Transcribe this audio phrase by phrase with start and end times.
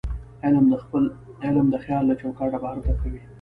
[1.45, 3.21] علم د خیال له چوکاټه بهر تګ کوي.